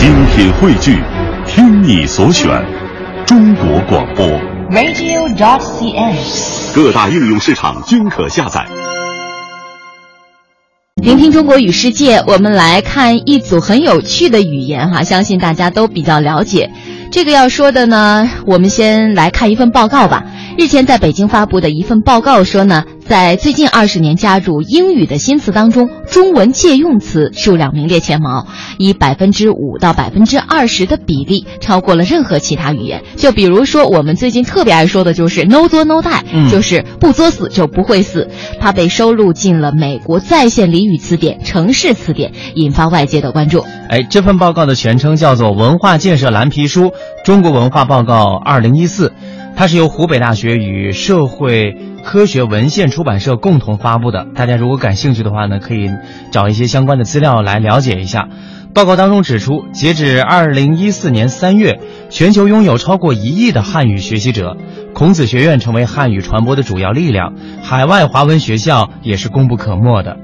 [0.00, 0.96] 精品汇聚，
[1.46, 2.48] 听你所选，
[3.26, 4.26] 中国广播。
[4.70, 6.74] radio.dot.cn，。
[6.74, 8.66] 各大应用市场均可下载。
[11.02, 16.70] 聆听中国与世界，我们来看一组很有趣的语言哈，相信大家都比较了解。
[17.12, 20.24] 这个要说的呢，我们先来看一份报告吧。
[20.56, 28.46] 日前在北京发布的一份报告说呢，在最近二十年加入英语的新词当中，中文借用词数量名列前茅，
[28.78, 33.02] 以百分之五到百分之二十的比例超过了任何其他语言。
[33.16, 38.28] 就比如说，我们最近特别爱说的就是 “no 作 no die”，、嗯就是不作死就不会死。
[38.60, 43.64] 它被收录进了美国在线俚语词典、城市词典，引发外界的关注。
[43.88, 46.92] 哎，这份报告的全称叫做《文化建设蓝皮书：
[47.24, 49.08] 中国文化报告二零一四》，
[49.56, 54.26] 它是由湖北大学与社会科学文献出版社共同发布的。
[54.34, 55.90] 大家如果感兴趣的话呢，可以
[56.32, 58.28] 找一些相关的资料来了解一下。
[58.72, 64.56] 报告当中指出，截止二零一四年三月，全球拥有超过一亿的汉语学习者，
[64.94, 70.16] 孔子学院成为汉语传播的主要力量，海外华文学校也是功不可没的。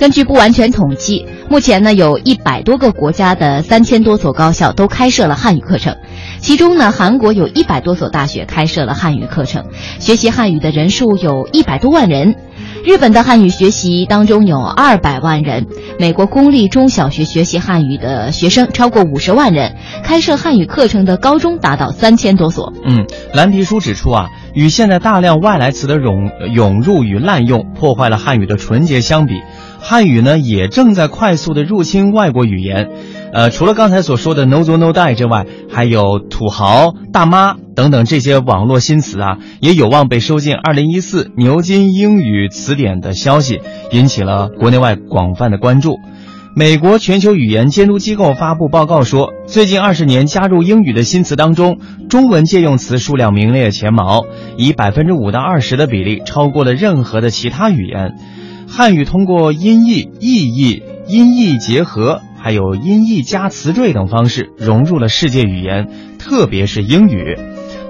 [0.00, 5.94] 根据不完全统计，目前呢有一百多个国家的三千多所高校都开设了汉语课程，
[6.38, 9.66] 其中呢韩国有一百多所大学开设了汉语课程，
[9.98, 12.34] 学习汉语的人数有一百多万人。
[12.82, 15.66] 日本的汉语学习当中有二百万人，
[15.98, 22.72] 美国公立中小学学习汉语的学生超过五十万人，开设汉语课程的高中达到三千多所。
[22.86, 23.04] 嗯，
[23.34, 29.34] 蓝皮书指出啊，与现在大量外来词的涌涌入与滥用，破坏了汉语的纯洁相比，
[29.80, 32.90] 汉语呢也正在快速的入侵外国语言。
[33.32, 43.60] 呃，除了刚才所说的 “no 作 no die” 之外，还有土豪、大妈等等这些网络新词啊，也有望被收进2014牛津英语词典的消息，
[43.92, 45.98] 引起了国内外广泛的关注。
[46.56, 54.24] 美国全球语言监督机构发布报告说，最近二十年加入英语的新词当中，中文借用词数量名列前茅，
[54.56, 58.16] 以百分之五到二十的比例超过了任何的其他语言。
[58.72, 65.88] 汉语通过音译、意译、音译结合，还有音译加词缀等方式融入了世界语言，
[66.20, 67.36] 特别是英语。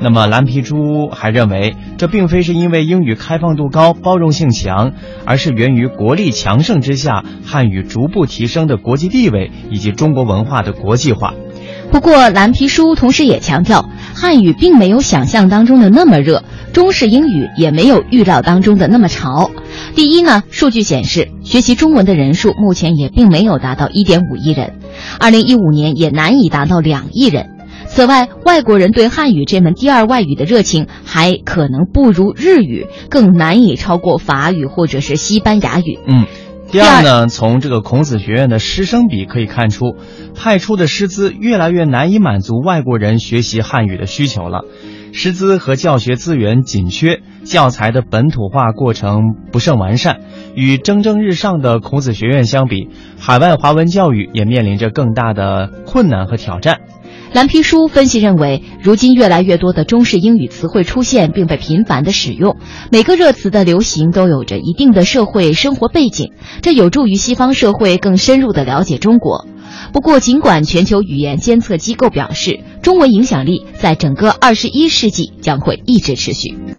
[0.00, 4.92] 那么蓝皮书还认为，这并非是因为英语开放度高、包容性强，
[5.26, 11.34] 而是源于国力强盛之下，汉语逐步提升的国际地位以及中国文化的国际化。
[11.90, 19.50] 不过，蓝皮书同时也强调，汉语并没有想象当中的那么热，中式英语也没有预料当中的那么潮。
[19.94, 24.74] 第一呢，数据显示，学习中文的人数目前也并没有达到1.5亿人，
[25.18, 27.50] 二零一五年也难以达到两亿人。
[27.86, 35.98] 此外，外国人对汉语这门第二外语的热情还可能不如日语，更难以超过法语或者是西班牙语。
[36.06, 36.26] 嗯。
[36.70, 39.96] 第二呢，从这个孔子学院的师生比可以看出，
[40.34, 44.66] 派出的师资越来越难以满足外国人学习汉语的需求了。
[45.12, 50.20] 师资和教学资源紧缺，教材的本土化过程不甚完善。
[50.54, 52.88] 与蒸蒸日上的孔子学院相比，
[53.18, 56.78] 海外华文教育也面临着更大的困难和挑战。
[57.32, 62.56] 蓝皮书分析认为，如今越来越多的中式英语词汇出现，并被频繁的使用。
[62.90, 66.32] 每个热词的流行都有着一定的社会生活背景，
[66.62, 69.46] 这有助于西方社会更深入的了解中国。
[69.92, 76.56] 不过，尽管全球语言监测机构表示，中文影响力在整个二十一世纪将会一直持续。